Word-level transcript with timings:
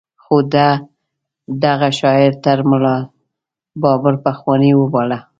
خو 0.23 0.37
ده 0.53 0.67
دغه 1.63 1.89
شاعر 1.99 2.31
تر 2.45 2.57
ملا 2.69 2.97
بابړ 3.81 4.13
پخوانۍ 4.25 4.71
وباله. 4.75 5.19